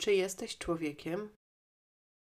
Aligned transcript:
czy 0.00 0.14
jesteś 0.14 0.58
człowiekiem? 0.58 1.30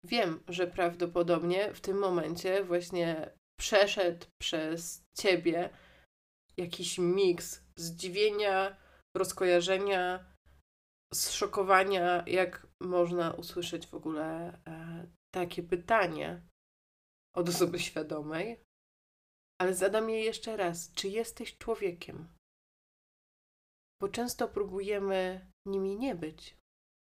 Wiem, 0.06 0.44
że 0.48 0.68
prawdopodobnie 0.68 1.73
w 1.73 1.81
tym 1.81 1.98
momencie 1.98 2.63
właśnie 2.63 3.31
przeszedł 3.59 4.25
przez 4.41 5.04
ciebie 5.17 5.70
jakiś 6.57 6.97
miks 6.97 7.63
zdziwienia, 7.75 8.77
rozkojarzenia, 9.17 10.35
zszokowania, 11.13 12.23
jak 12.27 12.67
można 12.81 13.32
usłyszeć 13.32 13.88
w 13.88 13.94
ogóle 13.94 14.60
e, 14.68 15.07
takie 15.34 15.64
pytanie 15.64 16.42
od 17.36 17.50
osoby 17.50 17.80
świadomej. 17.80 18.62
Ale 19.62 19.76
zadam 19.76 20.10
je 20.10 20.23
jeszcze 20.23 20.57
raz: 20.57 20.92
czy 20.94 21.07
jesteś 21.07 21.57
człowiekiem? 21.57 22.28
Bo 24.02 24.10
często 24.10 24.48
próbujemy 24.48 25.52
nimi 25.68 25.98
nie 25.98 26.16
być. 26.16 26.57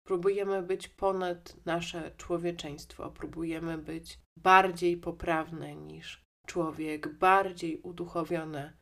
Próbujemy 0.08 0.64
być 0.64 0.88
ponad 0.88 1.66
nasze 1.66 2.16
człowieczeństwo, 2.18 3.12
próbujemy 3.12 3.77
być 3.77 4.20
bardziej 4.38 4.98
poprawne 4.98 5.76
niż 5.76 6.26
człowiek, 6.48 7.18
bardziej 7.18 7.82
uduchowione 7.82 8.77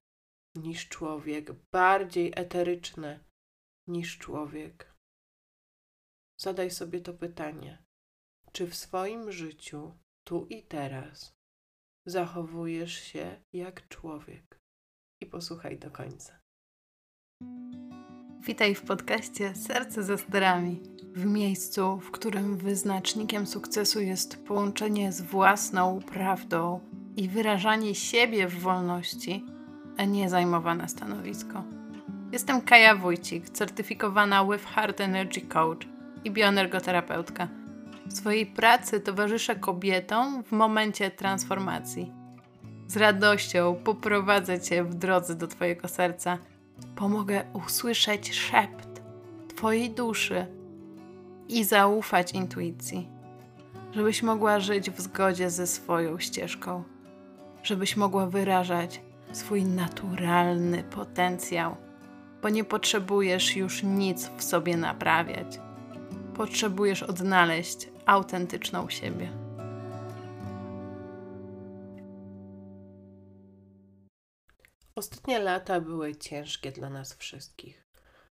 niż 0.55 0.89
człowiek, 0.89 1.51
bardziej 1.71 2.33
eteryczne 2.35 3.19
niż 3.87 4.17
człowiek. 4.17 4.93
Zadaj 6.39 6.71
sobie 6.71 7.01
to 7.01 7.13
pytanie: 7.13 7.83
czy 8.51 8.67
w 8.67 8.75
swoim 8.75 9.31
życiu, 9.31 9.97
tu 10.27 10.47
i 10.49 10.63
teraz, 10.63 11.33
zachowujesz 12.05 12.93
się 12.93 13.43
jak 13.53 13.87
człowiek? 13.87 14.59
I 15.21 15.25
posłuchaj 15.25 15.79
do 15.79 15.91
końca. 15.91 16.39
Witaj 18.41 18.75
w 18.75 18.81
podcaście 18.81 19.55
Serce 19.55 20.03
ze 20.03 20.17
sterami. 20.17 20.92
W 21.15 21.25
miejscu, 21.25 21.97
w 21.97 22.11
którym 22.11 22.57
wyznacznikiem 22.57 23.47
sukcesu 23.47 24.01
jest 24.01 24.45
połączenie 24.45 25.11
z 25.11 25.21
własną 25.21 25.99
prawdą 26.01 26.79
i 27.15 27.29
wyrażanie 27.29 27.95
siebie 27.95 28.47
w 28.47 28.59
wolności, 28.59 29.45
a 29.97 30.05
nie 30.05 30.29
zajmowane 30.29 30.89
stanowisko. 30.89 31.63
Jestem 32.31 32.61
Kaja 32.61 32.95
Wójcik, 32.95 33.49
certyfikowana 33.49 34.45
with 34.45 34.65
Heart 34.65 35.01
Energy 35.01 35.41
Coach 35.41 35.87
i 36.23 36.31
bioenergoterapeutka. 36.31 37.47
W 38.05 38.13
swojej 38.13 38.45
pracy 38.45 38.99
towarzyszę 38.99 39.55
kobietom 39.55 40.43
w 40.43 40.51
momencie 40.51 41.11
transformacji. 41.11 42.11
Z 42.87 42.97
radością 42.97 43.75
poprowadzę 43.83 44.61
Cię 44.61 44.83
w 44.83 44.95
drodze 44.95 45.35
do 45.35 45.47
Twojego 45.47 45.87
serca– 45.87 46.37
pomogę 46.95 47.43
usłyszeć 47.53 48.35
szept 48.35 49.01
Twojej 49.55 49.89
duszy 49.89 50.62
i 51.49 51.63
zaufać 51.63 52.31
intuicji, 52.31 53.09
żebyś 53.91 54.23
mogła 54.23 54.59
żyć 54.59 54.91
w 54.91 55.01
zgodzie 55.01 55.49
ze 55.49 55.67
swoją 55.67 56.19
ścieżką, 56.19 56.83
żebyś 57.63 57.97
mogła 57.97 58.27
wyrażać 58.27 59.01
swój 59.31 59.65
naturalny 59.65 60.83
potencjał, 60.83 61.75
bo 62.41 62.49
nie 62.49 62.63
potrzebujesz 62.63 63.55
już 63.55 63.83
nic 63.83 64.31
w 64.37 64.43
sobie 64.43 64.77
naprawiać. 64.77 65.59
Potrzebujesz 66.33 67.03
odnaleźć 67.03 67.89
autentyczną 68.05 68.89
siebie. 68.89 69.29
Ostatnie 74.95 75.39
lata 75.39 75.81
były 75.81 76.15
ciężkie 76.15 76.71
dla 76.71 76.89
nas 76.89 77.13
wszystkich. 77.13 77.82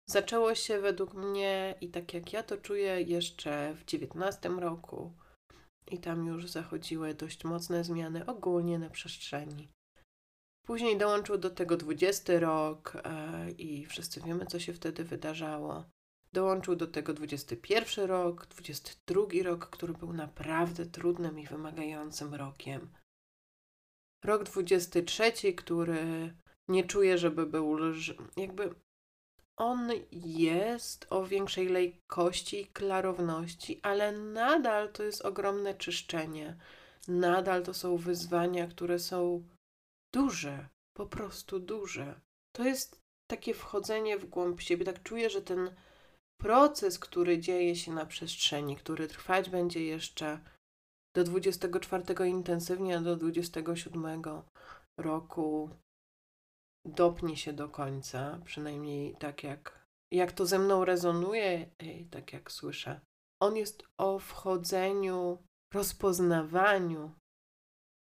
Zaczęło 0.09 0.55
się 0.55 0.81
według 0.81 1.15
mnie 1.15 1.75
i 1.81 1.89
tak 1.89 2.15
jak 2.15 2.33
ja 2.33 2.43
to 2.43 2.57
czuję 2.57 3.03
jeszcze 3.03 3.75
w 3.75 3.85
19 3.85 4.49
roku 4.49 5.13
i 5.91 5.99
tam 5.99 6.27
już 6.27 6.47
zachodziły 6.47 7.15
dość 7.15 7.45
mocne 7.45 7.85
zmiany 7.85 8.27
ogólnie 8.27 8.79
na 8.79 8.91
przestrzeni. 8.91 9.69
Później 10.67 10.99
dołączył 10.99 11.39
do 11.39 11.51
tego 11.51 11.77
20 11.77 12.41
rok 12.41 12.97
e, 13.05 13.51
i 13.51 13.87
wszyscy 13.87 14.21
wiemy, 14.21 14.47
co 14.47 14.61
się 14.61 14.73
wtedy 14.73 15.05
wydarzało. 15.05 15.85
Dołączył 16.33 16.77
do 16.77 16.87
tego 16.87 17.15
21 17.15 18.05
rok, 18.05 18.47
22 18.47 19.23
rok, 19.43 19.71
który 19.71 19.93
był 19.93 20.13
naprawdę 20.13 20.87
trudnym 20.87 21.39
i 21.39 21.47
wymagającym 21.47 22.35
rokiem. 22.35 22.89
Rok 24.25 24.43
23, 24.43 25.53
który 25.53 26.35
nie 26.69 26.85
czuję, 26.85 27.19
żeby 27.19 27.47
był 27.47 27.75
lż... 27.75 28.15
jakby 28.37 28.75
on 29.57 29.91
jest 30.13 31.07
o 31.11 31.27
większej 31.27 31.69
lekkości 31.69 32.61
i 32.61 32.67
klarowności, 32.67 33.81
ale 33.83 34.13
nadal 34.13 34.93
to 34.93 35.03
jest 35.03 35.25
ogromne 35.25 35.75
czyszczenie. 35.75 36.57
Nadal 37.09 37.63
to 37.63 37.75
są 37.75 37.97
wyzwania, 37.97 38.67
które 38.67 38.99
są 38.99 39.49
duże, 40.15 40.69
po 40.97 41.07
prostu 41.07 41.61
duże. 41.61 42.21
To 42.57 42.65
jest 42.65 43.01
takie 43.31 43.55
wchodzenie 43.55 44.19
w 44.19 44.27
głąb 44.27 44.61
siebie. 44.61 44.85
Tak 44.85 45.03
czuję, 45.03 45.31
że 45.31 45.43
ten 45.43 45.75
proces, 46.41 46.99
który 46.99 47.39
dzieje 47.39 47.77
się 47.77 47.93
na 47.93 48.07
przestrzeni, 48.07 48.77
który 48.77 49.09
trwać 49.09 49.51
będzie 49.51 49.85
jeszcze 49.85 50.41
do 51.17 51.25
24 51.25 52.29
intensywnie, 52.29 52.97
a 52.97 53.01
do 53.01 53.17
27 53.17 54.23
roku 55.01 55.71
dopnie 56.87 57.37
się 57.37 57.53
do 57.53 57.69
końca, 57.69 58.41
przynajmniej 58.45 59.17
tak 59.17 59.43
jak, 59.43 59.87
jak 60.13 60.33
to 60.33 60.47
ze 60.47 60.59
mną 60.59 60.85
rezonuje, 60.85 61.71
tak 62.11 62.33
jak 62.33 62.53
słyszę. 62.53 63.01
On 63.43 63.57
jest 63.57 63.83
o 63.99 64.19
wchodzeniu, 64.19 65.39
rozpoznawaniu 65.75 67.13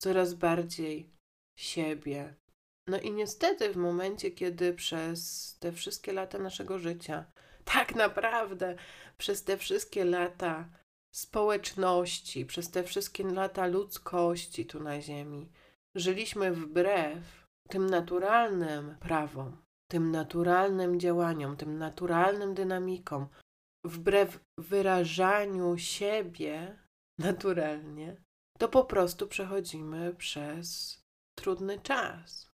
coraz 0.03 0.35
bardziej 0.35 1.11
siebie. 1.59 2.35
No 2.87 3.01
i 3.01 3.13
niestety 3.13 3.73
w 3.73 3.77
momencie, 3.77 4.31
kiedy 4.31 4.75
przez 4.75 5.57
te 5.59 5.73
wszystkie 5.73 6.13
lata 6.13 6.39
naszego 6.39 6.79
życia, 6.79 7.25
tak 7.65 7.95
naprawdę 7.95 8.77
przez 9.19 9.45
te 9.45 9.57
wszystkie 9.57 10.05
lata 10.05 10.69
społeczności, 11.15 12.47
przez 12.47 12.71
te 12.71 12.85
wszystkie 12.85 13.25
lata 13.25 13.67
ludzkości 13.67 14.67
tu 14.67 14.81
na 14.81 15.01
Ziemi, 15.01 15.53
żyliśmy 15.95 16.53
wbrew 16.53 17.40
tym 17.71 17.91
naturalnym 17.91 18.97
prawom, 19.01 19.57
tym 19.91 20.11
naturalnym 20.11 21.01
działaniom, 21.01 21.57
tym 21.57 21.79
naturalnym 21.79 22.55
dynamikom, 22.55 23.29
wbrew 23.85 24.41
wyrażaniu 24.59 25.79
siebie 25.79 26.79
naturalnie, 27.19 28.17
to 28.59 28.69
po 28.69 28.85
prostu 28.85 29.27
przechodzimy 29.29 30.15
przez 30.15 30.99
trudny 31.39 31.79
czas. 31.79 32.51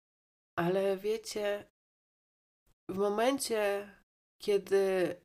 Ale 0.60 0.98
wiecie, 0.98 1.66
w 2.90 2.98
momencie, 2.98 3.90
kiedy 4.42 5.16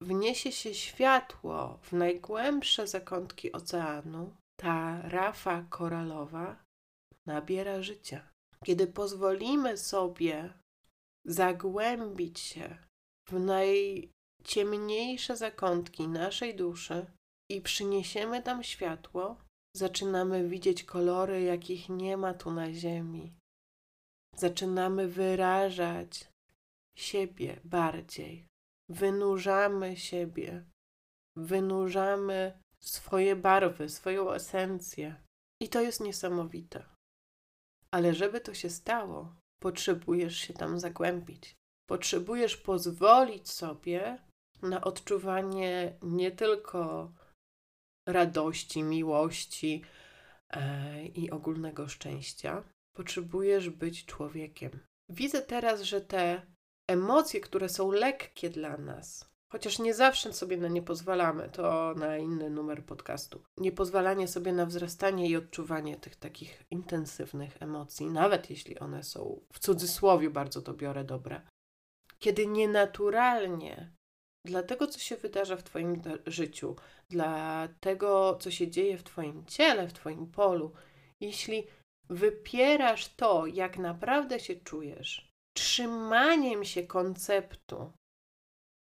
wniesie 0.00 0.52
się 0.52 0.74
światło 0.74 1.78
w 1.82 1.92
najgłębsze 1.92 2.86
zakątki 2.86 3.52
oceanu, 3.52 4.36
ta 4.60 5.02
rafa 5.02 5.64
koralowa 5.70 6.64
nabiera 7.26 7.82
życia 7.82 8.35
kiedy 8.64 8.86
pozwolimy 8.86 9.76
sobie 9.76 10.52
zagłębić 11.24 12.40
się 12.40 12.78
w 13.28 13.40
najciemniejsze 13.40 15.36
zakątki 15.36 16.08
naszej 16.08 16.56
duszy 16.56 17.06
i 17.50 17.60
przyniesiemy 17.60 18.42
tam 18.42 18.62
światło, 18.62 19.36
zaczynamy 19.76 20.48
widzieć 20.48 20.84
kolory, 20.84 21.42
jakich 21.42 21.88
nie 21.88 22.16
ma 22.16 22.34
tu 22.34 22.50
na 22.50 22.72
Ziemi. 22.72 23.34
Zaczynamy 24.36 25.08
wyrażać 25.08 26.28
siebie 26.98 27.60
bardziej. 27.64 28.46
Wynurzamy 28.88 29.96
siebie, 29.96 30.64
wynurzamy 31.36 32.62
swoje 32.80 33.36
barwy, 33.36 33.88
swoją 33.88 34.32
esencję. 34.32 35.22
I 35.62 35.68
to 35.68 35.80
jest 35.80 36.00
niesamowite. 36.00 36.95
Ale 37.96 38.14
żeby 38.14 38.40
to 38.40 38.54
się 38.54 38.70
stało, 38.70 39.34
potrzebujesz 39.62 40.36
się 40.36 40.54
tam 40.54 40.80
zagłębić. 40.80 41.56
Potrzebujesz 41.88 42.56
pozwolić 42.56 43.50
sobie 43.50 44.18
na 44.62 44.80
odczuwanie 44.80 45.98
nie 46.02 46.30
tylko 46.30 47.12
radości, 48.08 48.82
miłości 48.82 49.82
e, 50.50 51.06
i 51.06 51.30
ogólnego 51.30 51.88
szczęścia. 51.88 52.64
Potrzebujesz 52.96 53.70
być 53.70 54.06
człowiekiem. 54.06 54.70
Widzę 55.08 55.42
teraz, 55.42 55.82
że 55.82 56.00
te 56.00 56.42
emocje, 56.90 57.40
które 57.40 57.68
są 57.68 57.90
lekkie 57.90 58.50
dla 58.50 58.76
nas, 58.76 59.30
Chociaż 59.48 59.78
nie 59.78 59.94
zawsze 59.94 60.32
sobie 60.32 60.56
na 60.56 60.68
nie 60.68 60.82
pozwalamy, 60.82 61.48
to 61.48 61.94
na 61.94 62.16
inny 62.18 62.50
numer 62.50 62.84
podcastu. 62.84 63.42
Niepozwalanie 63.56 64.28
sobie 64.28 64.52
na 64.52 64.66
wzrastanie 64.66 65.28
i 65.28 65.36
odczuwanie 65.36 65.96
tych 65.96 66.16
takich 66.16 66.62
intensywnych 66.70 67.62
emocji, 67.62 68.06
nawet 68.06 68.50
jeśli 68.50 68.78
one 68.78 69.02
są 69.02 69.40
w 69.52 69.58
cudzysłowie 69.58 70.30
bardzo 70.30 70.62
to 70.62 70.74
biorę 70.74 71.04
dobre. 71.04 71.40
Kiedy 72.18 72.46
nienaturalnie 72.46 73.92
dla 74.44 74.62
tego, 74.62 74.86
co 74.86 74.98
się 74.98 75.16
wydarza 75.16 75.56
w 75.56 75.62
Twoim 75.62 76.02
życiu, 76.26 76.76
dla 77.10 77.68
tego, 77.80 78.38
co 78.40 78.50
się 78.50 78.68
dzieje 78.68 78.98
w 78.98 79.04
Twoim 79.04 79.44
ciele, 79.46 79.88
w 79.88 79.92
Twoim 79.92 80.26
polu, 80.26 80.72
jeśli 81.20 81.66
wypierasz 82.10 83.14
to, 83.14 83.46
jak 83.46 83.78
naprawdę 83.78 84.40
się 84.40 84.56
czujesz, 84.56 85.32
trzymaniem 85.56 86.64
się 86.64 86.82
konceptu 86.82 87.92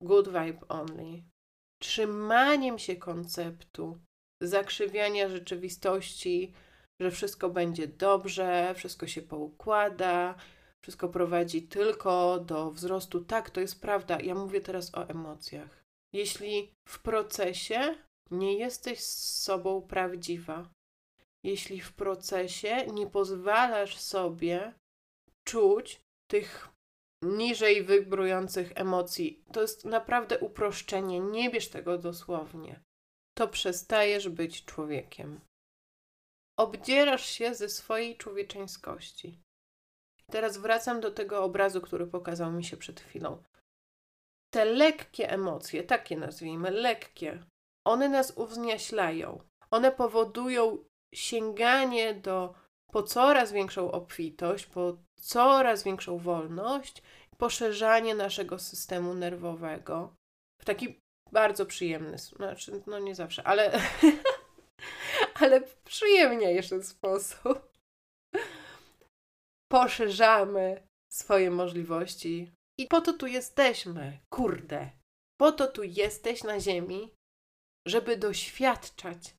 good 0.02 0.26
vibe 0.28 0.69
only, 0.69 1.22
trzymaniem 1.82 2.78
się 2.78 2.96
konceptu 2.96 3.99
zakrzywiania 4.40 5.28
rzeczywistości, 5.28 6.52
że 7.00 7.10
wszystko 7.10 7.50
będzie 7.50 7.88
dobrze, 7.88 8.75
wszystko 8.76 9.06
się 9.06 9.22
poukłada, 9.22 10.34
wszystko 10.82 11.08
prowadzi 11.08 11.62
tylko 11.62 12.40
do 12.40 12.70
wzrostu. 12.70 13.25
Tak, 13.25 13.50
to 13.50 13.60
jest 13.60 13.81
prawda. 13.81 14.20
Ja 14.20 14.34
mówię 14.34 14.60
teraz 14.60 14.94
o 14.94 15.08
emocjach. 15.08 15.84
Jeśli 16.12 16.72
w 16.88 17.02
procesie 17.02 17.94
nie 18.31 18.58
jesteś 18.58 19.00
z 19.00 19.43
sobą 19.43 19.82
prawdziwa, 19.82 20.69
jeśli 21.44 21.81
w 21.81 21.93
procesie 21.93 22.87
nie 22.87 23.06
pozwalasz 23.06 23.96
sobie 23.98 24.75
czuć 25.44 26.00
tych 26.31 26.69
niżej 27.22 27.84
wybrujących 27.84 28.72
emocji, 28.74 29.44
to 29.52 29.62
jest 29.62 29.84
naprawdę 29.84 30.38
uproszczenie. 30.38 31.20
Nie 31.20 31.50
bierz 31.50 31.69
tego 31.69 31.98
dosłownie. 31.98 32.80
To 33.34 33.48
przestajesz 33.48 34.28
być 34.28 34.64
człowiekiem. 34.64 35.40
Obdzierasz 36.58 37.26
się 37.26 37.54
ze 37.54 37.69
swojej 37.69 38.16
człowieczeńskości. 38.16 39.38
Teraz 40.30 40.58
wracam 40.58 41.00
do 41.00 41.10
tego 41.10 41.44
obrazu, 41.44 41.80
który 41.80 42.06
pokazał 42.06 42.52
mi 42.52 42.64
się 42.64 42.76
przed 42.76 43.00
chwilą. 43.00 43.42
Te 44.50 44.64
lekkie 44.64 45.30
emocje, 45.30 45.82
takie 45.82 46.16
nazwijmy, 46.16 46.70
lekkie, 46.70 47.44
one 47.86 48.08
nas 48.08 48.32
uwzniaślają. 48.36 49.40
One 49.70 49.92
powodują 49.92 50.84
sięganie 51.14 52.14
do 52.14 52.54
po 52.93 53.03
coraz 53.03 53.53
większą 53.53 53.93
obfitość, 53.93 54.67
po 54.67 54.97
coraz 55.17 55.83
większą 55.83 56.19
wolność, 56.19 57.03
poszerzanie 57.39 58.15
naszego 58.15 58.59
systemu 58.59 59.15
nerwowego 59.15 60.17
w 60.61 60.65
taki 60.65 61.00
bardzo 61.33 61.67
przyjemny, 61.67 62.19
znaczy, 62.19 62.83
no 62.87 62.99
nie 62.99 63.15
zawsze, 63.15 63.47
ale, 63.47 63.81
ale 65.41 65.61
przyjemniejszy 65.85 66.83
sposób. 66.83 67.73
Poszerzamy 69.73 70.87
swoje 71.12 71.50
możliwości 71.50 72.53
i 72.79 72.87
po 72.87 73.00
to 73.00 73.12
tu 73.12 73.27
jesteśmy, 73.27 74.19
kurde. 74.33 74.91
Po 75.41 75.53
to 75.53 75.67
tu 75.67 75.83
jesteś 75.83 76.44
na 76.44 76.61
Ziemi, 76.61 77.15
żeby 77.87 78.17
doświadczać 78.17 79.35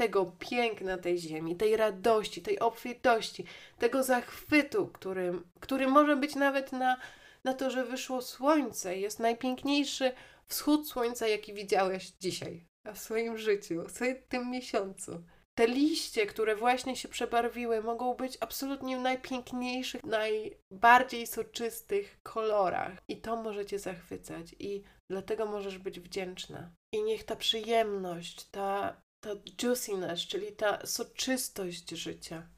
tego 0.00 0.32
piękna 0.38 0.98
tej 0.98 1.18
ziemi, 1.18 1.56
tej 1.56 1.76
radości, 1.76 2.42
tej 2.42 2.58
obfitości, 2.58 3.44
tego 3.78 4.02
zachwytu, 4.02 4.88
którym, 4.88 5.50
który 5.60 5.88
może 5.88 6.16
być 6.16 6.34
nawet 6.34 6.72
na, 6.72 6.96
na 7.44 7.54
to, 7.54 7.70
że 7.70 7.84
wyszło 7.84 8.22
słońce. 8.22 8.96
Jest 8.96 9.18
najpiękniejszy 9.18 10.12
wschód 10.46 10.88
słońca, 10.88 11.28
jaki 11.28 11.54
widziałeś 11.54 12.12
dzisiaj 12.20 12.66
w 12.94 12.98
swoim 12.98 13.38
życiu, 13.38 13.84
w 13.88 14.28
tym 14.28 14.50
miesiącu. 14.50 15.22
Te 15.54 15.66
liście, 15.66 16.26
które 16.26 16.56
właśnie 16.56 16.96
się 16.96 17.08
przebarwiły, 17.08 17.82
mogą 17.82 18.14
być 18.14 18.38
absolutnie 18.40 18.98
w 18.98 19.00
najpiękniejszych, 19.00 20.04
najbardziej 20.04 21.26
soczystych 21.26 22.20
kolorach. 22.22 22.92
I 23.08 23.16
to 23.16 23.36
może 23.36 23.66
Cię 23.66 23.78
zachwycać, 23.78 24.54
i 24.58 24.82
dlatego 25.10 25.46
możesz 25.46 25.78
być 25.78 26.00
wdzięczna. 26.00 26.70
I 26.92 27.02
niech 27.02 27.24
ta 27.24 27.36
przyjemność, 27.36 28.44
ta 28.44 29.02
ta 29.20 29.30
juiciness, 29.62 30.20
czyli 30.20 30.52
ta 30.52 30.86
soczystość 30.86 31.90
życia, 31.90 32.50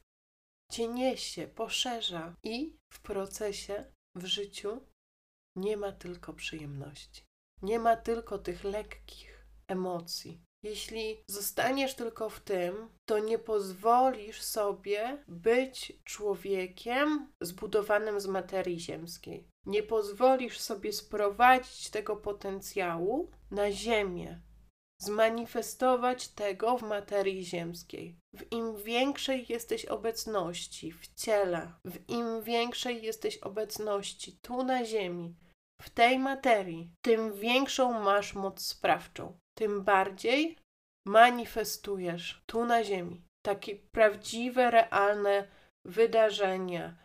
cię 0.71 0.87
niesie, 0.87 1.47
poszerza 1.47 2.35
i 2.43 2.77
w 2.93 3.01
procesie, 3.01 3.93
w 4.15 4.25
życiu 4.25 4.87
nie 5.55 5.77
ma 5.77 5.91
tylko 5.91 6.33
przyjemności. 6.33 7.23
Nie 7.61 7.79
ma 7.79 7.95
tylko 7.95 8.37
tych 8.39 8.63
lekkich 8.63 9.47
emocji. 9.67 10.41
Jeśli 10.63 11.23
zostaniesz 11.27 11.95
tylko 11.95 12.29
w 12.29 12.39
tym, 12.39 12.89
to 13.05 13.19
nie 13.19 13.39
pozwolisz 13.39 14.41
sobie 14.41 15.23
być 15.27 15.93
człowiekiem 16.03 17.33
zbudowanym 17.41 18.19
z 18.19 18.27
materii 18.27 18.79
ziemskiej. 18.79 19.47
Nie 19.65 19.83
pozwolisz 19.83 20.59
sobie 20.59 20.93
sprowadzić 20.93 21.89
tego 21.89 22.15
potencjału 22.15 23.31
na 23.51 23.71
ziemię, 23.71 24.41
zmanifestować 25.01 26.27
tego 26.27 26.77
w 26.77 26.83
materii 26.83 27.45
ziemskiej. 27.45 28.17
W 28.35 28.51
im 28.51 28.77
większej 28.77 29.45
jesteś 29.49 29.85
obecności 29.85 30.91
w 30.91 31.13
ciele, 31.15 31.71
w 31.85 32.09
im 32.09 32.43
większej 32.43 33.03
jesteś 33.03 33.37
obecności 33.37 34.37
tu 34.41 34.63
na 34.63 34.85
ziemi, 34.85 35.35
w 35.81 35.89
tej 35.89 36.19
materii, 36.19 36.91
tym 37.01 37.33
większą 37.33 37.99
masz 37.99 38.33
moc 38.33 38.65
sprawczą, 38.65 39.37
tym 39.57 39.83
bardziej 39.83 40.57
manifestujesz 41.05 42.43
tu 42.45 42.65
na 42.65 42.83
ziemi 42.83 43.23
takie 43.43 43.75
prawdziwe, 43.75 44.71
realne 44.71 45.47
wydarzenia, 45.85 46.95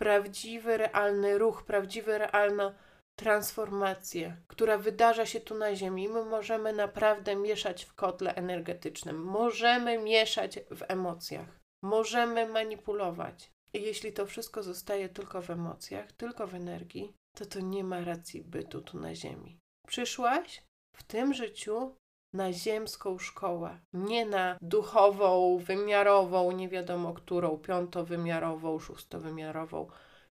prawdziwy, 0.00 0.76
realny 0.76 1.38
ruch, 1.38 1.64
prawdziwe, 1.64 2.18
realne 2.18 2.74
transformację, 3.16 4.36
która 4.46 4.78
wydarza 4.78 5.26
się 5.26 5.40
tu 5.40 5.54
na 5.54 5.74
Ziemi. 5.74 6.08
My 6.08 6.24
możemy 6.24 6.72
naprawdę 6.72 7.36
mieszać 7.36 7.84
w 7.84 7.94
kotle 7.94 8.34
energetycznym, 8.34 9.24
możemy 9.24 9.98
mieszać 9.98 10.58
w 10.70 10.82
emocjach, 10.88 11.60
możemy 11.82 12.48
manipulować. 12.48 13.52
I 13.72 13.82
jeśli 13.82 14.12
to 14.12 14.26
wszystko 14.26 14.62
zostaje 14.62 15.08
tylko 15.08 15.42
w 15.42 15.50
emocjach, 15.50 16.12
tylko 16.12 16.46
w 16.46 16.54
energii, 16.54 17.16
to 17.36 17.46
to 17.46 17.60
nie 17.60 17.84
ma 17.84 18.04
racji 18.04 18.42
bytu 18.42 18.82
tu 18.82 18.98
na 18.98 19.14
Ziemi. 19.14 19.58
Przyszłaś 19.86 20.62
w 20.96 21.02
tym 21.02 21.34
życiu 21.34 21.96
na 22.32 22.52
ziemską 22.52 23.18
szkołę, 23.18 23.80
nie 23.92 24.26
na 24.26 24.58
duchową, 24.60 25.58
wymiarową, 25.58 26.52
nie 26.52 26.68
wiadomo 26.68 27.14
którą, 27.14 27.58
piątowymiarową, 27.58 28.78
szóstowymiarową 28.78 29.88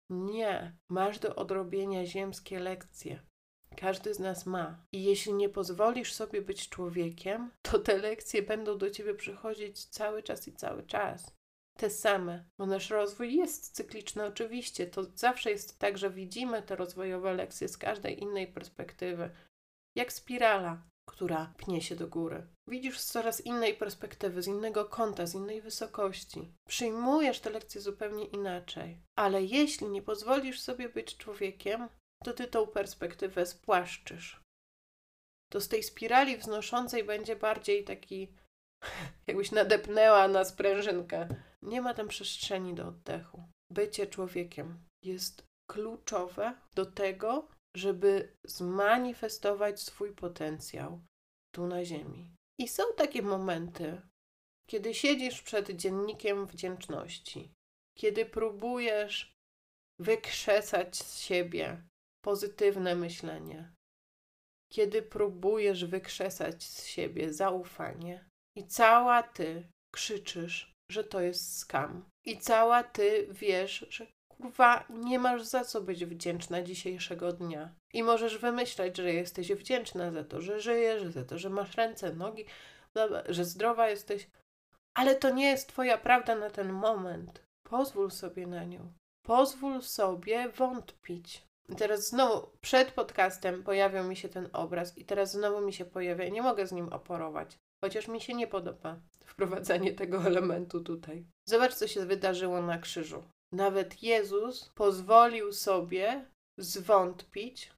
nie, 0.10 0.78
masz 0.90 1.20
do 1.20 1.36
odrobienia 1.36 2.06
ziemskie 2.06 2.60
lekcje. 2.60 3.20
Każdy 3.78 4.14
z 4.14 4.20
nas 4.20 4.46
ma. 4.46 4.86
I 4.92 5.04
jeśli 5.04 5.34
nie 5.34 5.50
pozwolisz 5.50 6.14
sobie 6.14 6.42
być 6.42 6.70
człowiekiem, 6.70 7.52
to 7.62 7.80
te 7.80 7.98
lekcje 7.98 8.42
będą 8.42 8.78
do 8.78 8.90
ciebie 8.90 9.16
przychodzić 9.16 9.86
cały 9.86 10.24
czas 10.24 10.48
i 10.48 10.54
cały 10.54 10.84
czas. 10.84 11.36
Te 11.78 11.90
same. 11.90 12.46
Bo 12.58 12.66
nasz 12.66 12.90
rozwój 12.90 13.36
jest 13.36 13.76
cykliczny, 13.76 14.26
oczywiście. 14.26 14.88
To 14.88 15.04
zawsze 15.16 15.52
jest 15.52 15.80
tak, 15.80 15.98
że 15.98 16.10
widzimy 16.10 16.62
te 16.62 16.76
rozwojowe 16.76 17.34
lekcje 17.34 17.68
z 17.68 17.78
każdej 17.78 18.20
innej 18.22 18.48
perspektywy. 18.48 19.30
Jak 19.96 20.14
spirala 20.14 20.90
która 21.10 21.54
pnie 21.58 21.82
się 21.82 21.96
do 21.96 22.08
góry. 22.08 22.48
Widzisz 22.68 23.00
z 23.00 23.06
coraz 23.06 23.42
innej 23.42 23.74
perspektywy, 23.74 24.42
z 24.42 24.48
innego 24.48 24.86
kąta, 24.86 25.26
z 25.26 25.36
innej 25.36 25.62
wysokości. 25.62 26.54
Przyjmujesz 26.68 27.40
te 27.40 27.50
lekcje 27.50 27.82
zupełnie 27.82 28.26
inaczej. 28.26 29.02
Ale 29.18 29.44
jeśli 29.44 29.88
nie 29.90 30.02
pozwolisz 30.02 30.62
sobie 30.62 30.90
być 30.90 31.18
człowiekiem, 31.18 31.90
to 32.24 32.34
ty 32.34 32.48
tą 32.48 32.68
perspektywę 32.68 33.46
spłaszczysz. 33.46 34.42
To 35.52 35.62
z 35.62 35.68
tej 35.68 35.84
spirali 35.84 36.38
wznoszącej 36.38 37.04
będzie 37.04 37.36
bardziej 37.36 37.84
taki, 37.84 38.34
jakbyś 39.28 39.52
nadepnęła 39.52 40.28
na 40.28 40.46
sprężynkę. 40.46 41.28
Nie 41.62 41.82
ma 41.82 41.94
tam 41.94 42.08
przestrzeni 42.08 42.74
do 42.74 42.88
oddechu. 42.88 43.44
Bycie 43.72 44.08
człowiekiem 44.08 44.80
jest 45.04 45.44
kluczowe 45.70 46.54
do 46.76 46.86
tego, 46.86 47.48
żeby 47.80 48.38
zmanifestować 48.46 49.82
swój 49.82 50.12
potencjał 50.16 51.02
tu 51.56 51.68
na 51.68 51.86
Ziemi. 51.86 52.36
I 52.60 52.68
są 52.68 52.84
takie 52.98 53.22
momenty, 53.22 54.02
kiedy 54.70 54.94
siedzisz 54.94 55.42
przed 55.42 55.70
dziennikiem 55.70 56.46
wdzięczności, 56.46 57.54
kiedy 57.98 58.26
próbujesz 58.26 59.34
wykrzesać 60.00 60.98
z 60.98 61.20
siebie 61.20 61.84
pozytywne 62.22 62.96
myślenie, 62.96 63.74
kiedy 64.74 65.02
próbujesz 65.02 65.86
wykrzesać 65.86 66.64
z 66.64 66.86
siebie 66.86 67.34
zaufanie 67.34 68.30
i 68.56 68.68
cała 68.68 69.24
ty 69.24 69.70
krzyczysz, 69.94 70.74
że 70.92 71.04
to 71.04 71.22
jest 71.22 71.58
skam. 71.58 72.10
I 72.26 72.38
cała 72.38 72.84
ty 72.84 73.28
wiesz, 73.32 73.86
że 73.90 74.08
kurwa, 74.42 74.86
nie 74.90 75.20
masz 75.20 75.44
za 75.44 75.64
co 75.64 75.82
być 75.82 76.06
wdzięczna 76.06 76.62
dzisiejszego 76.62 77.32
dnia. 77.32 77.74
I 77.94 78.04
możesz 78.04 78.38
wymyślać, 78.38 78.98
że 78.98 79.14
jesteś 79.14 79.54
wdzięczna 79.54 80.12
za 80.12 80.24
to, 80.24 80.42
że 80.42 80.62
żyjesz, 80.62 81.04
za 81.14 81.24
to, 81.24 81.38
że 81.38 81.50
masz 81.50 81.78
ręce, 81.78 82.14
nogi, 82.14 82.46
że 83.30 83.46
zdrowa 83.46 83.90
jesteś. 83.90 84.28
Ale 84.94 85.16
to 85.16 85.30
nie 85.30 85.50
jest 85.50 85.70
Twoja 85.70 85.98
prawda 85.98 86.36
na 86.36 86.50
ten 86.50 86.74
moment. 86.74 87.44
Pozwól 87.64 88.12
sobie 88.12 88.48
na 88.48 88.64
nią. 88.64 88.94
Pozwól 89.26 89.82
sobie 89.82 90.50
wątpić. 90.50 91.50
I 91.70 91.76
teraz 91.76 92.08
znowu 92.08 92.48
przed 92.62 92.92
podcastem 92.92 93.64
pojawił 93.64 94.04
mi 94.04 94.16
się 94.16 94.30
ten 94.30 94.50
obraz 94.54 94.98
i 94.98 95.06
teraz 95.06 95.32
znowu 95.32 95.62
mi 95.62 95.74
się 95.74 95.86
pojawia 95.86 96.26
i 96.26 96.32
nie 96.32 96.42
mogę 96.42 96.68
z 96.68 96.72
nim 96.72 96.94
oporować. 96.94 97.58
Chociaż 97.84 98.08
mi 98.08 98.22
się 98.22 98.34
nie 98.34 98.48
podoba 98.48 99.00
wprowadzanie 99.26 99.94
tego 99.94 100.24
elementu 100.28 100.84
tutaj. 100.84 101.26
Zobacz, 101.46 101.74
co 101.74 101.88
się 101.88 102.06
wydarzyło 102.06 102.62
na 102.62 102.78
krzyżu. 102.78 103.24
Nawet 103.52 104.04
Jezus 104.04 104.70
pozwolił 104.76 105.54
sobie 105.54 106.26
zwątpić, 106.58 107.72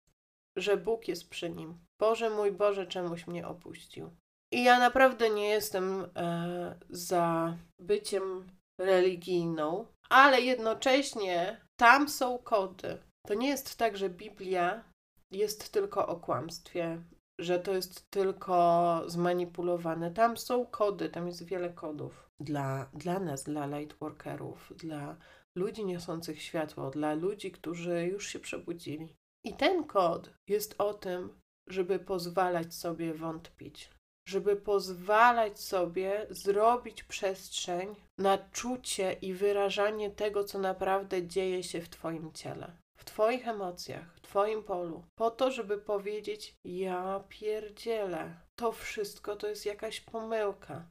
że 0.57 0.77
Bóg 0.77 1.07
jest 1.07 1.29
przy 1.29 1.49
nim. 1.49 1.79
Boże 1.99 2.29
mój 2.29 2.51
Boże, 2.51 2.87
czemuś 2.87 3.27
mnie 3.27 3.47
opuścił. 3.47 4.09
I 4.53 4.63
ja 4.63 4.79
naprawdę 4.79 5.29
nie 5.29 5.49
jestem 5.49 6.09
e, 6.15 6.79
za 6.89 7.57
byciem 7.79 8.47
religijną, 8.79 9.85
ale 10.09 10.41
jednocześnie 10.41 11.61
tam 11.79 12.09
są 12.09 12.37
kody. 12.37 12.97
To 13.27 13.33
nie 13.33 13.47
jest 13.47 13.77
tak, 13.77 13.97
że 13.97 14.09
Biblia 14.09 14.83
jest 15.31 15.71
tylko 15.71 16.07
o 16.07 16.15
kłamstwie, 16.15 17.01
że 17.39 17.59
to 17.59 17.73
jest 17.73 18.09
tylko 18.09 19.03
zmanipulowane. 19.07 20.11
Tam 20.11 20.37
są 20.37 20.65
kody, 20.65 21.09
tam 21.09 21.27
jest 21.27 21.45
wiele 21.45 21.69
kodów 21.69 22.29
dla, 22.39 22.89
dla 22.93 23.19
nas, 23.19 23.43
dla 23.43 23.65
lightworkerów, 23.65 24.73
dla 24.77 25.15
ludzi 25.55 25.85
niosących 25.85 26.41
światło, 26.41 26.89
dla 26.89 27.13
ludzi, 27.13 27.51
którzy 27.51 28.05
już 28.05 28.27
się 28.27 28.39
przebudzili. 28.39 29.15
I 29.45 29.53
ten 29.53 29.83
kod 29.83 30.29
jest 30.47 30.75
o 30.77 30.93
tym, 30.93 31.41
żeby 31.69 31.99
pozwalać 31.99 32.73
sobie 32.73 33.13
wątpić, 33.13 33.89
żeby 34.27 34.55
pozwalać 34.55 35.59
sobie 35.59 36.27
zrobić 36.29 37.03
przestrzeń 37.03 37.95
na 38.17 38.37
czucie 38.37 39.13
i 39.13 39.33
wyrażanie 39.33 40.11
tego, 40.11 40.43
co 40.43 40.59
naprawdę 40.59 41.27
dzieje 41.27 41.63
się 41.63 41.81
w 41.81 41.89
Twoim 41.89 42.31
ciele, 42.33 42.77
w 42.97 43.05
Twoich 43.05 43.47
emocjach, 43.47 44.15
w 44.15 44.21
Twoim 44.21 44.63
polu, 44.63 45.03
po 45.15 45.31
to, 45.31 45.51
żeby 45.51 45.77
powiedzieć: 45.77 46.55
Ja 46.65 47.23
pierdzielę, 47.29 48.35
to 48.55 48.71
wszystko 48.71 49.35
to 49.35 49.47
jest 49.47 49.65
jakaś 49.65 50.01
pomyłka. 50.01 50.85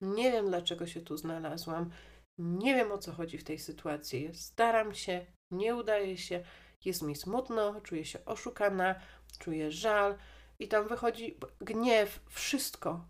Nie 0.00 0.32
wiem, 0.32 0.46
dlaczego 0.46 0.86
się 0.86 1.00
tu 1.00 1.16
znalazłam. 1.16 1.90
Nie 2.38 2.74
wiem 2.74 2.92
o 2.92 2.98
co 2.98 3.12
chodzi 3.12 3.38
w 3.38 3.44
tej 3.44 3.58
sytuacji. 3.58 4.30
Staram 4.34 4.94
się, 4.94 5.26
nie 5.50 5.76
udaje 5.76 6.16
się, 6.18 6.44
jest 6.84 7.02
mi 7.02 7.16
smutno, 7.16 7.80
czuję 7.80 8.04
się 8.04 8.24
oszukana, 8.24 8.94
czuję 9.38 9.70
żal 9.70 10.18
i 10.58 10.68
tam 10.68 10.88
wychodzi 10.88 11.38
gniew, 11.60 12.20
wszystko. 12.28 13.04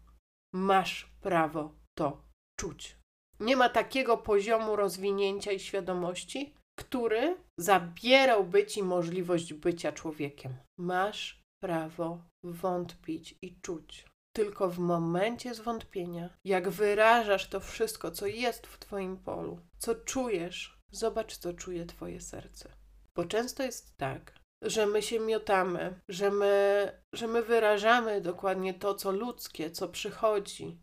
Masz 0.54 1.12
prawo 1.20 1.74
to 1.94 2.22
czuć. 2.60 2.96
Nie 3.40 3.56
ma 3.56 3.68
takiego 3.68 4.18
poziomu 4.18 4.76
rozwinięcia 4.76 5.52
i 5.52 5.60
świadomości, 5.60 6.54
który 6.78 7.36
zabierałby 7.58 8.66
ci 8.66 8.82
możliwość 8.82 9.54
bycia 9.54 9.92
człowiekiem. 9.92 10.56
Masz 10.78 11.42
prawo 11.62 12.22
wątpić 12.42 13.38
i 13.42 13.60
czuć. 13.60 14.11
Tylko 14.32 14.68
w 14.68 14.78
momencie 14.78 15.54
zwątpienia, 15.54 16.30
jak 16.44 16.68
wyrażasz 16.68 17.48
to 17.48 17.60
wszystko, 17.60 18.10
co 18.10 18.26
jest 18.26 18.66
w 18.66 18.78
Twoim 18.78 19.16
polu, 19.16 19.60
co 19.78 19.94
czujesz, 19.94 20.78
zobacz, 20.90 21.36
co 21.36 21.54
czuje 21.54 21.86
Twoje 21.86 22.20
serce. 22.20 22.76
Bo 23.16 23.24
często 23.24 23.62
jest 23.62 23.96
tak, 23.96 24.38
że 24.62 24.86
my 24.86 25.02
się 25.02 25.20
miotamy, 25.20 26.00
że 26.08 26.30
my, 26.30 26.92
że 27.14 27.26
my 27.26 27.42
wyrażamy 27.42 28.20
dokładnie 28.20 28.74
to, 28.74 28.94
co 28.94 29.12
ludzkie, 29.12 29.70
co 29.70 29.88
przychodzi. 29.88 30.82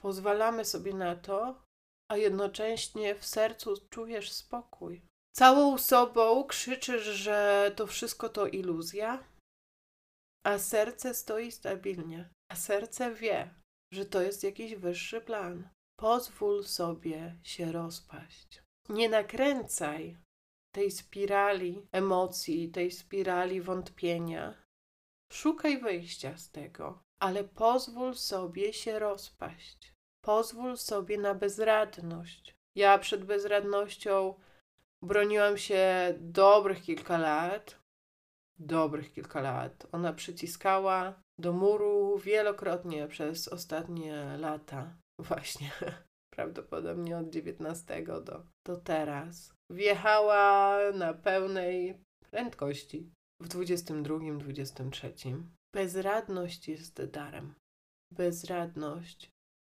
Pozwalamy 0.00 0.64
sobie 0.64 0.94
na 0.94 1.16
to, 1.16 1.62
a 2.10 2.16
jednocześnie 2.16 3.14
w 3.14 3.26
sercu 3.26 3.74
czujesz 3.90 4.32
spokój. 4.32 5.02
Całą 5.36 5.78
sobą 5.78 6.44
krzyczysz, 6.44 7.04
że 7.04 7.72
to 7.76 7.86
wszystko 7.86 8.28
to 8.28 8.46
iluzja, 8.46 9.24
a 10.44 10.58
serce 10.58 11.14
stoi 11.14 11.52
stabilnie, 11.52 12.30
a 12.48 12.56
serce 12.56 13.14
wie, 13.14 13.54
że 13.92 14.04
to 14.04 14.22
jest 14.22 14.44
jakiś 14.44 14.74
wyższy 14.74 15.20
plan. 15.20 15.68
Pozwól 15.98 16.64
sobie 16.64 17.36
się 17.42 17.72
rozpaść. 17.72 18.62
Nie 18.88 19.08
nakręcaj 19.08 20.16
tej 20.74 20.90
spirali 20.90 21.88
emocji, 21.92 22.70
tej 22.70 22.90
spirali 22.90 23.60
wątpienia. 23.60 24.54
Szukaj 25.32 25.78
wyjścia 25.80 26.36
z 26.36 26.50
tego, 26.50 27.02
ale 27.20 27.44
pozwól 27.44 28.14
sobie 28.14 28.72
się 28.72 28.98
rozpaść. 28.98 29.92
Pozwól 30.24 30.76
sobie 30.76 31.18
na 31.18 31.34
bezradność. 31.34 32.56
Ja 32.74 32.98
przed 32.98 33.24
bezradnością 33.24 34.34
broniłam 35.02 35.58
się 35.58 36.14
dobrych 36.20 36.82
kilka 36.82 37.18
lat. 37.18 37.78
Dobrych 38.58 39.12
kilka 39.12 39.40
lat. 39.40 39.86
Ona 39.92 40.12
przyciskała 40.12 41.22
do 41.38 41.52
muru 41.52 42.18
wielokrotnie 42.18 43.08
przez 43.08 43.48
ostatnie 43.48 44.36
lata. 44.38 44.96
Właśnie. 45.28 45.70
Prawdopodobnie 46.34 47.18
od 47.18 47.30
19 47.30 48.02
do, 48.02 48.42
do 48.66 48.76
teraz. 48.76 49.54
Wjechała 49.70 50.78
na 50.92 51.14
pełnej 51.14 51.98
prędkości 52.30 53.10
w 53.42 53.48
22, 53.48 54.18
23. 54.38 55.12
Bezradność 55.74 56.68
jest 56.68 57.04
darem. 57.04 57.54
Bezradność 58.12 59.30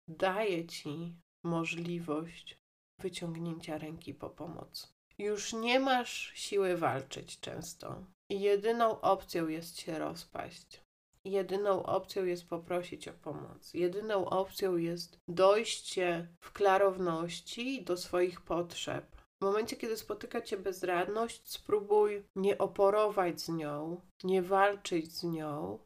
daje 0.10 0.66
ci 0.66 1.16
możliwość 1.46 2.58
wyciągnięcia 3.02 3.78
ręki 3.78 4.14
po 4.14 4.30
pomoc. 4.30 4.94
Już 5.18 5.54
nie 5.54 5.80
masz 5.80 6.32
siły 6.36 6.78
walczyć 6.78 7.40
często. 7.40 8.06
Jedyną 8.30 9.02
opcją 9.02 9.48
jest 9.48 9.80
się 9.80 10.00
rozpaść. 10.00 10.82
Jedyną 11.28 11.84
opcją 11.84 12.26
jest 12.26 12.50
poprosić 12.50 13.08
o 13.08 13.14
pomoc. 13.14 13.74
Jedyną 13.74 14.30
opcją 14.30 14.78
jest 14.78 15.20
dojście 15.28 16.28
w 16.42 16.52
klarowności 16.52 17.84
do 17.84 17.98
swoich 17.98 18.42
potrzeb. 18.42 19.06
W 19.42 19.46
momencie, 19.46 19.76
kiedy 19.76 19.98
spotyka 19.98 20.42
cię 20.42 20.58
bezradność, 20.58 21.52
spróbuj 21.52 22.24
nie 22.36 22.58
oporować 22.58 23.42
z 23.42 23.50
nią, 23.50 24.02
nie 24.24 24.42
walczyć 24.42 25.16
z 25.16 25.24
nią, 25.24 25.80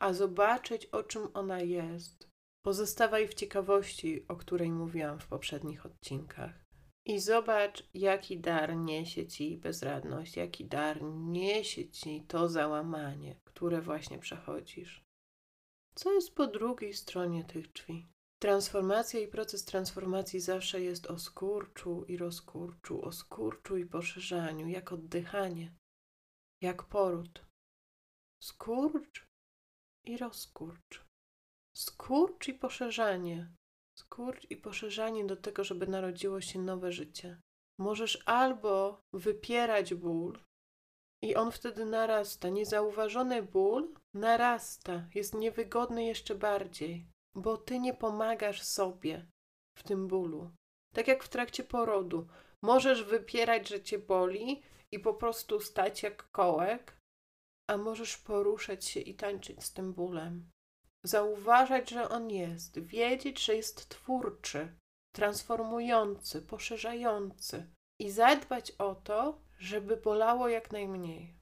a 0.00 0.12
zobaczyć, 0.12 0.86
o 0.86 1.02
czym 1.02 1.28
ona 1.34 1.60
jest. 1.60 2.28
Pozostawaj 2.64 3.28
w 3.28 3.34
ciekawości, 3.34 4.24
o 4.28 4.36
której 4.36 4.70
mówiłam 4.70 5.18
w 5.18 5.26
poprzednich 5.26 5.86
odcinkach. 5.86 6.67
I 7.08 7.20
zobacz, 7.20 7.82
jaki 7.94 8.40
dar 8.40 8.76
niesie 8.76 9.26
ci 9.26 9.56
bezradność, 9.56 10.36
jaki 10.36 10.64
dar 10.64 11.02
niesie 11.02 11.90
ci 11.90 12.24
to 12.28 12.48
załamanie, 12.48 13.40
które 13.44 13.82
właśnie 13.82 14.18
przechodzisz. 14.18 15.04
Co 15.94 16.12
jest 16.12 16.34
po 16.34 16.46
drugiej 16.46 16.94
stronie 16.94 17.44
tych 17.44 17.72
drzwi? 17.72 18.08
Transformacja 18.42 19.20
i 19.20 19.28
proces 19.28 19.64
transformacji 19.64 20.40
zawsze 20.40 20.80
jest 20.80 21.06
o 21.06 21.18
skurczu 21.18 22.04
i 22.04 22.16
rozkurczu, 22.16 23.02
o 23.02 23.12
skurczu 23.12 23.76
i 23.76 23.86
poszerzaniu, 23.86 24.68
jak 24.68 24.92
oddychanie, 24.92 25.74
jak 26.62 26.82
poród. 26.82 27.44
Skurcz 28.42 29.26
i 30.04 30.16
rozkurcz. 30.16 31.04
Skurcz 31.76 32.48
i 32.48 32.54
poszerzanie, 32.54 33.54
skurcz 33.98 34.50
i 34.50 34.56
poszerzanie 34.56 35.24
do 35.24 35.36
tego, 35.36 35.64
żeby 35.64 35.86
narodziło 35.86 36.40
się 36.40 36.58
nowe 36.58 36.92
życie. 36.92 37.40
Możesz 37.78 38.22
albo 38.26 39.00
wypierać 39.12 39.94
ból 39.94 40.38
i 41.22 41.34
on 41.34 41.52
wtedy 41.52 41.84
narasta. 41.84 42.48
Niezauważony 42.48 43.42
ból 43.42 43.94
narasta, 44.14 45.08
jest 45.14 45.34
niewygodny 45.34 46.04
jeszcze 46.04 46.34
bardziej, 46.34 47.06
bo 47.34 47.56
ty 47.56 47.78
nie 47.78 47.94
pomagasz 47.94 48.62
sobie 48.62 49.26
w 49.78 49.82
tym 49.82 50.08
bólu. 50.08 50.50
Tak 50.94 51.08
jak 51.08 51.24
w 51.24 51.28
trakcie 51.28 51.64
porodu. 51.64 52.28
Możesz 52.62 53.02
wypierać, 53.02 53.68
że 53.68 53.82
cię 53.82 53.98
boli 53.98 54.62
i 54.92 54.98
po 54.98 55.14
prostu 55.14 55.60
stać 55.60 56.02
jak 56.02 56.30
kołek, 56.30 56.98
a 57.70 57.76
możesz 57.76 58.16
poruszać 58.16 58.84
się 58.84 59.00
i 59.00 59.14
tańczyć 59.14 59.64
z 59.64 59.72
tym 59.72 59.92
bólem 59.92 60.50
zauważać, 61.04 61.90
że 61.90 62.08
on 62.08 62.30
jest, 62.30 62.78
wiedzieć, 62.78 63.44
że 63.44 63.56
jest 63.56 63.88
twórczy, 63.88 64.76
transformujący, 65.16 66.42
poszerzający 66.42 67.66
i 68.00 68.10
zadbać 68.10 68.70
o 68.70 68.94
to, 68.94 69.40
żeby 69.58 69.96
bolało 69.96 70.48
jak 70.48 70.72
najmniej. 70.72 71.34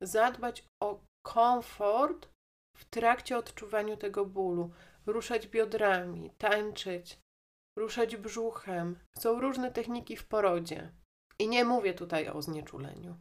Zadbać 0.00 0.64
o 0.82 1.00
komfort 1.24 2.28
w 2.76 2.84
trakcie 2.84 3.38
odczuwania 3.38 3.96
tego 3.96 4.26
bólu, 4.26 4.70
ruszać 5.06 5.46
biodrami, 5.46 6.30
tańczyć, 6.38 7.18
ruszać 7.78 8.16
brzuchem. 8.16 8.98
Są 9.18 9.40
różne 9.40 9.72
techniki 9.72 10.16
w 10.16 10.26
porodzie. 10.26 10.92
I 11.38 11.48
nie 11.48 11.64
mówię 11.64 11.94
tutaj 11.94 12.28
o 12.28 12.42
znieczuleniu. 12.42 13.16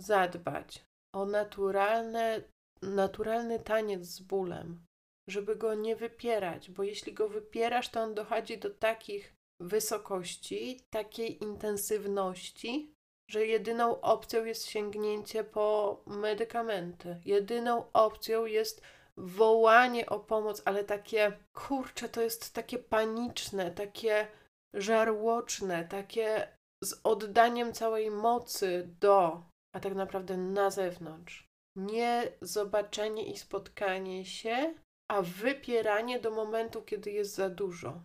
Zadbać 0.00 0.84
o 1.14 1.26
naturalne, 1.26 2.42
naturalny 2.82 3.58
taniec 3.58 4.06
z 4.06 4.20
bólem, 4.20 4.86
żeby 5.30 5.56
go 5.56 5.74
nie 5.74 5.96
wypierać, 5.96 6.70
bo 6.70 6.82
jeśli 6.82 7.12
go 7.12 7.28
wypierasz, 7.28 7.88
to 7.88 8.00
on 8.00 8.14
dochodzi 8.14 8.58
do 8.58 8.70
takich 8.70 9.34
wysokości, 9.60 10.80
takiej 10.90 11.42
intensywności, 11.42 12.94
że 13.30 13.46
jedyną 13.46 14.00
opcją 14.00 14.44
jest 14.44 14.66
sięgnięcie 14.66 15.44
po 15.44 16.02
medykamenty. 16.06 17.20
Jedyną 17.24 17.92
opcją 17.92 18.44
jest 18.44 18.82
wołanie 19.16 20.06
o 20.06 20.20
pomoc, 20.20 20.62
ale 20.64 20.84
takie, 20.84 21.32
kurczę, 21.52 22.08
to 22.08 22.22
jest 22.22 22.54
takie 22.54 22.78
paniczne, 22.78 23.70
takie 23.70 24.26
żarłoczne, 24.74 25.84
takie 25.84 26.48
z 26.84 27.00
oddaniem 27.04 27.72
całej 27.72 28.10
mocy 28.10 28.94
do, 29.00 29.42
a 29.74 29.80
tak 29.80 29.94
naprawdę 29.94 30.36
na 30.36 30.70
zewnątrz. 30.70 31.48
Nie 31.76 32.32
zobaczenie 32.40 33.32
i 33.32 33.38
spotkanie 33.38 34.24
się, 34.24 34.74
a 35.10 35.22
wypieranie 35.22 36.20
do 36.20 36.30
momentu, 36.30 36.82
kiedy 36.82 37.10
jest 37.10 37.34
za 37.34 37.50
dużo. 37.50 38.02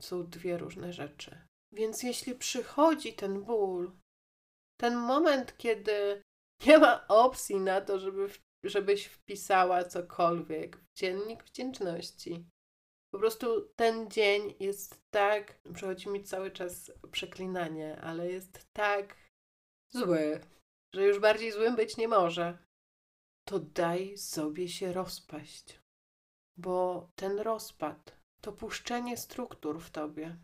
Są 0.00 0.26
dwie 0.26 0.58
różne 0.58 0.92
rzeczy. 0.92 1.38
Więc 1.72 2.02
jeśli 2.02 2.34
przychodzi 2.34 3.12
ten 3.12 3.42
ból, 3.42 3.92
ten 4.80 4.96
moment, 4.96 5.56
kiedy 5.56 6.22
nie 6.66 6.78
ma 6.78 7.08
opcji 7.08 7.56
na 7.56 7.80
to, 7.80 7.98
żeby, 7.98 8.28
żebyś 8.64 9.06
wpisała 9.06 9.84
cokolwiek 9.84 10.76
w 10.76 10.92
dziennik 10.94 11.44
wdzięczności. 11.44 12.46
Po 13.12 13.18
prostu 13.18 13.68
ten 13.76 14.10
dzień 14.10 14.54
jest 14.60 15.02
tak, 15.10 15.60
przychodzi 15.74 16.08
mi 16.08 16.24
cały 16.24 16.50
czas 16.50 16.92
przeklinanie, 17.12 18.00
ale 18.00 18.30
jest 18.30 18.72
tak 18.72 19.16
zły, 19.92 20.40
że 20.94 21.04
już 21.04 21.18
bardziej 21.20 21.52
złym 21.52 21.76
być 21.76 21.96
nie 21.96 22.08
może. 22.08 22.58
To 23.48 23.58
daj 23.58 24.18
sobie 24.18 24.68
się 24.68 24.92
rozpaść, 24.92 25.83
bo 26.56 27.08
ten 27.14 27.38
rozpad, 27.38 28.16
to 28.40 28.52
puszczenie 28.52 29.16
struktur 29.16 29.80
w 29.80 29.90
tobie 29.90 30.36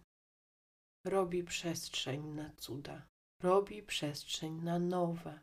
robi 1.04 1.44
przestrzeń 1.44 2.22
na 2.26 2.50
cuda 2.56 3.10
robi 3.42 3.82
przestrzeń 3.82 4.62
na 4.62 4.78
nowe. 4.78 5.40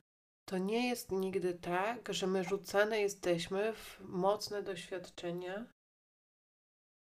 To 0.50 0.58
nie 0.58 0.90
jest 0.90 1.12
nigdy 1.12 1.54
tak, 1.54 2.14
że 2.14 2.28
my 2.28 2.44
rzucane 2.44 3.02
jesteśmy 3.02 3.74
w 3.74 4.00
mocne 4.00 4.64
doświadczenia 4.64 5.66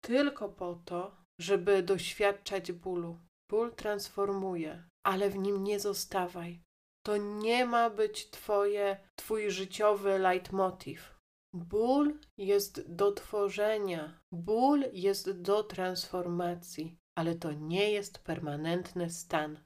tylko 0.05 0.49
po 0.49 0.75
to, 0.85 1.17
żeby 1.41 1.83
doświadczać 1.83 2.73
bólu. 2.73 3.19
Ból 3.51 3.75
transformuje, 3.75 4.85
ale 5.07 5.31
w 5.31 5.37
nim 5.37 5.65
nie 5.65 5.81
zostawaj. 5.81 6.61
To 7.07 7.17
nie 7.17 7.67
ma 7.67 7.91
być 7.91 8.31
twoje, 8.31 9.09
twój 9.17 9.51
życiowy 9.51 10.19
leitmotiv. 10.19 11.14
Ból 11.55 12.19
jest 12.37 12.95
do 12.95 13.13
tworzenia, 13.13 14.21
ból 14.33 14.85
jest 14.93 15.31
do 15.43 15.65
transformacji, 15.65 16.97
ale 17.19 17.35
to 17.35 17.53
nie 17.53 17.91
jest 17.91 18.19
permanentny 18.19 19.11
stan. 19.11 19.61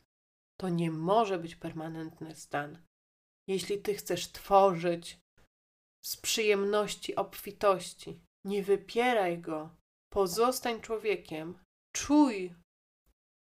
To 0.61 0.69
nie 0.69 0.91
może 0.91 1.39
być 1.39 1.57
permanentny 1.57 2.35
stan. 2.35 2.79
Jeśli 3.49 3.83
ty 3.83 3.95
chcesz 3.95 4.33
tworzyć 4.33 5.19
z 6.05 6.17
przyjemności, 6.17 7.17
obfitości, 7.17 8.21
nie 8.45 8.63
wypieraj 8.63 9.39
go. 9.39 9.77
Pozostań 10.13 10.81
człowiekiem. 10.81 11.59
Czuj 11.97 12.55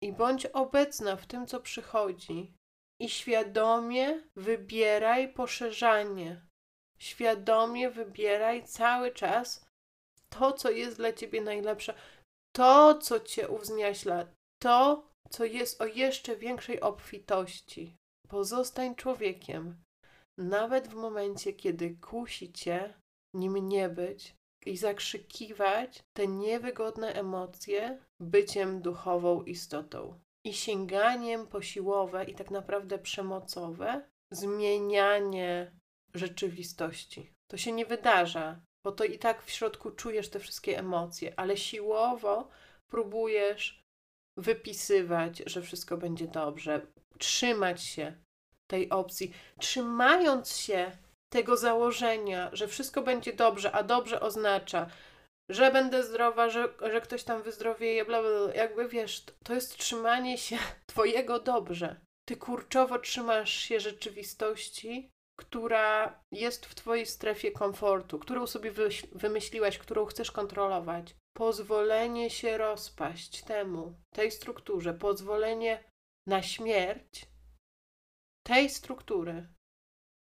i 0.02 0.12
bądź 0.12 0.46
obecna 0.46 1.16
w 1.16 1.26
tym, 1.26 1.46
co 1.46 1.60
przychodzi. 1.60 2.54
I 3.00 3.08
świadomie 3.08 4.22
wybieraj 4.36 5.32
poszerzanie. 5.32 6.51
Świadomie 7.02 7.90
wybieraj 7.90 8.64
cały 8.64 9.10
czas 9.10 9.66
to, 10.28 10.52
co 10.52 10.70
jest 10.70 10.96
dla 10.96 11.12
ciebie 11.12 11.40
najlepsze, 11.40 11.94
to, 12.56 12.98
co 12.98 13.20
cię 13.20 13.48
uwzniaśla, 13.48 14.26
to, 14.62 15.08
co 15.30 15.44
jest 15.44 15.80
o 15.80 15.86
jeszcze 15.86 16.36
większej 16.36 16.80
obfitości. 16.80 17.96
Pozostań 18.28 18.94
człowiekiem, 18.94 19.82
nawet 20.38 20.88
w 20.88 20.94
momencie, 20.94 21.52
kiedy 21.52 21.96
kusi 22.00 22.52
cię 22.52 22.94
nim 23.34 23.68
nie 23.68 23.88
być 23.88 24.34
i 24.66 24.76
zakrzykiwać 24.76 26.02
te 26.16 26.26
niewygodne 26.26 27.14
emocje 27.14 27.98
byciem 28.20 28.82
duchową 28.82 29.42
istotą. 29.42 30.20
I 30.46 30.52
sięganiem 30.54 31.46
posiłowe 31.46 32.24
i 32.24 32.34
tak 32.34 32.50
naprawdę 32.50 32.98
przemocowe, 32.98 34.10
zmienianie 34.32 35.81
rzeczywistości. 36.14 37.32
To 37.50 37.56
się 37.56 37.72
nie 37.72 37.86
wydarza, 37.86 38.60
bo 38.84 38.92
to 38.92 39.04
i 39.04 39.18
tak 39.18 39.42
w 39.42 39.50
środku 39.50 39.90
czujesz 39.90 40.28
te 40.28 40.40
wszystkie 40.40 40.78
emocje, 40.78 41.32
ale 41.36 41.56
siłowo 41.56 42.48
próbujesz 42.90 43.82
wypisywać, 44.36 45.42
że 45.46 45.62
wszystko 45.62 45.96
będzie 45.96 46.28
dobrze, 46.28 46.86
trzymać 47.18 47.82
się 47.82 48.16
tej 48.70 48.90
opcji, 48.90 49.32
trzymając 49.58 50.56
się 50.56 50.96
tego 51.32 51.56
założenia, 51.56 52.50
że 52.52 52.68
wszystko 52.68 53.02
będzie 53.02 53.32
dobrze, 53.32 53.72
a 53.72 53.82
dobrze 53.82 54.20
oznacza, 54.20 54.90
że 55.48 55.70
będę 55.70 56.02
zdrowa, 56.02 56.50
że, 56.50 56.68
że 56.92 57.00
ktoś 57.00 57.24
tam 57.24 57.42
wyzdrowieje, 57.42 58.04
bla, 58.04 58.22
bla, 58.22 58.30
bla. 58.30 58.54
Jakby 58.54 58.88
wiesz, 58.88 59.24
to 59.44 59.54
jest 59.54 59.76
trzymanie 59.76 60.38
się 60.38 60.58
Twojego 60.86 61.40
dobrze. 61.40 62.00
Ty 62.28 62.36
kurczowo 62.36 62.98
trzymasz 62.98 63.52
się 63.52 63.80
rzeczywistości, 63.80 65.10
która 65.42 66.20
jest 66.32 66.66
w 66.66 66.74
Twojej 66.74 67.06
strefie 67.06 67.52
komfortu, 67.52 68.18
którą 68.18 68.46
sobie 68.46 68.72
wymyśliłaś, 69.12 69.78
którą 69.78 70.04
chcesz 70.04 70.30
kontrolować 70.30 71.16
pozwolenie 71.36 72.30
się 72.30 72.58
rozpaść 72.58 73.42
temu, 73.44 73.94
tej 74.14 74.30
strukturze, 74.30 74.94
pozwolenie 74.94 75.84
na 76.26 76.42
śmierć 76.42 77.32
tej 78.46 78.70
struktury 78.70 79.48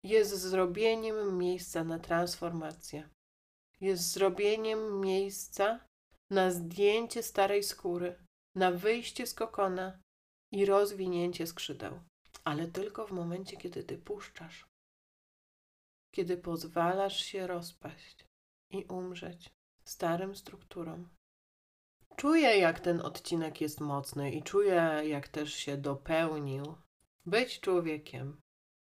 jest 0.03 0.31
zrobieniem 0.35 1.37
miejsca 1.37 1.83
na 1.83 1.99
transformację. 1.99 3.09
Jest 3.81 4.11
zrobieniem 4.11 5.01
miejsca 5.01 5.85
na 6.31 6.51
zdjęcie 6.51 7.23
starej 7.23 7.63
skóry, 7.63 8.23
na 8.55 8.71
wyjście 8.71 9.27
z 9.27 9.33
kokona 9.33 9.99
i 10.51 10.65
rozwinięcie 10.65 11.47
skrzydeł. 11.47 11.99
Ale 12.43 12.67
tylko 12.67 13.07
w 13.07 13.11
momencie, 13.11 13.57
kiedy 13.57 13.83
ty 13.83 13.97
puszczasz, 13.97 14.67
kiedy 16.17 16.37
pozwalasz 16.37 17.25
się 17.25 17.47
rozpaść 17.47 18.25
i 18.71 18.85
umrzeć 18.85 19.49
starym 19.83 20.35
strukturom. 20.35 21.09
Czuję, 22.15 22.57
jak 22.57 22.79
ten 22.79 23.01
odcinek 23.01 23.61
jest 23.61 23.81
mocny 23.81 24.31
i 24.31 24.43
czuję, 24.43 25.01
jak 25.03 25.27
też 25.27 25.53
się 25.53 25.77
dopełnił. 25.77 26.75
Być 27.25 27.59
człowiekiem. 27.59 28.41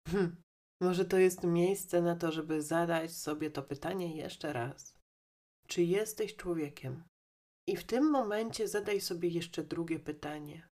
Hm. 0.07 0.41
Może 0.81 1.05
to 1.05 1.17
jest 1.17 1.43
miejsce 1.43 2.01
na 2.01 2.15
to, 2.15 2.31
żeby 2.31 2.61
zadać 2.61 3.11
sobie 3.11 3.51
to 3.51 3.63
pytanie 3.63 4.15
jeszcze 4.15 4.53
raz. 4.53 4.97
Czy 5.67 5.83
jesteś 5.83 6.35
człowiekiem? 6.35 7.03
I 7.67 7.77
w 7.77 7.83
tym 7.83 8.11
momencie 8.11 8.67
zadaj 8.67 9.01
sobie 9.01 9.29
jeszcze 9.29 9.63
drugie 9.63 9.99
pytanie. 9.99 10.69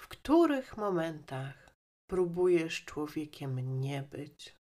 W 0.00 0.08
których 0.08 0.76
momentach 0.76 1.74
próbujesz 2.10 2.84
człowiekiem 2.84 3.80
nie 3.80 4.02
być? 4.02 4.59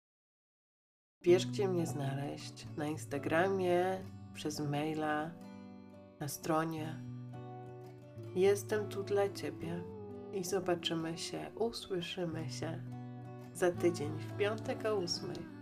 Wiesz, 1.23 1.47
gdzie 1.47 1.67
mnie 1.67 1.87
znaleźć? 1.87 2.67
Na 2.77 2.87
Instagramie, 2.87 4.03
przez 4.33 4.59
maila, 4.59 5.31
na 6.19 6.27
stronie. 6.27 6.99
Jestem 8.35 8.89
tu 8.89 9.03
dla 9.03 9.29
Ciebie 9.29 9.83
i 10.33 10.43
zobaczymy 10.43 11.17
się, 11.17 11.51
usłyszymy 11.55 12.49
się 12.49 12.83
za 13.53 13.71
tydzień 13.71 14.19
w 14.19 14.37
piątek 14.37 14.85
o 14.85 14.95
ósmej. 14.95 15.52